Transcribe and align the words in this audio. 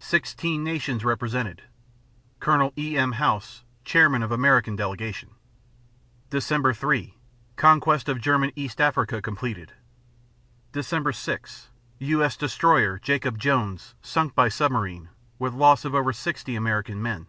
Sixteen 0.00 0.64
nations 0.64 1.04
represented. 1.04 1.62
Col. 2.40 2.72
E.M. 2.76 3.12
House, 3.12 3.62
chairman 3.84 4.24
of 4.24 4.32
American 4.32 4.74
delegation. 4.74 5.36
Dec. 6.32 6.76
3 6.76 7.14
Conquest 7.54 8.08
of 8.08 8.20
German 8.20 8.50
East 8.56 8.80
Africa 8.80 9.22
completed. 9.22 9.74
_Dec. 10.72 11.14
6 11.14 11.68
U.S. 12.00 12.36
destroyer 12.36 12.98
"Jacob 12.98 13.38
Jones" 13.38 13.94
sunk 14.02 14.34
by 14.34 14.48
submarine, 14.48 15.10
with 15.38 15.54
loss 15.54 15.84
of 15.84 15.94
over 15.94 16.12
60 16.12 16.56
American 16.56 17.00
men. 17.00 17.28